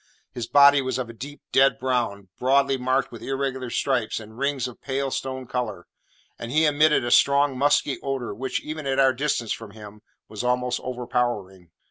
His 0.33 0.47
body 0.47 0.81
was 0.81 0.97
of 0.97 1.11
a 1.11 1.13
deep 1.13 1.41
dead 1.51 1.77
brown, 1.77 2.29
broadly 2.39 2.75
marked 2.75 3.11
with 3.11 3.21
irregular 3.21 3.69
stripes 3.69 4.19
and 4.19 4.35
rings 4.35 4.67
of 4.67 4.81
pale 4.81 5.11
stone 5.11 5.45
colour; 5.45 5.85
and 6.39 6.51
he 6.51 6.65
emitted 6.65 7.03
a 7.05 7.11
strong 7.11 7.55
musky 7.55 7.99
odour, 8.01 8.33
which, 8.33 8.63
even 8.63 8.87
at 8.87 8.97
our 8.97 9.13
distance 9.13 9.51
from 9.53 9.73
him, 9.77 10.01
was 10.27 10.43
almost 10.43 10.79
overpowering. 10.79 11.69